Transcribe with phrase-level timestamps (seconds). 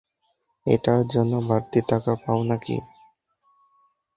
[0.67, 2.77] এটার জন্য বাড়তি টাকা পাও নাকি?